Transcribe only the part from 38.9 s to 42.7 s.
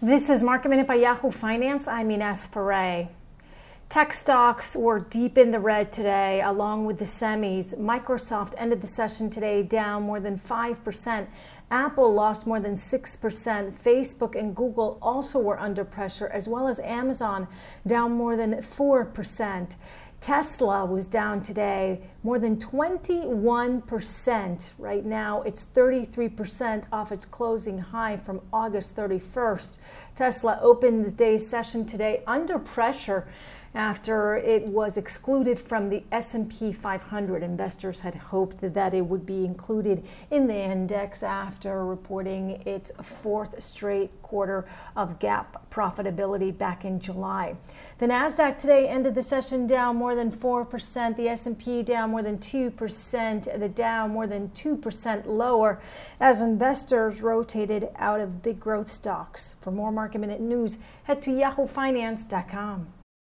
it would be included in the index after reporting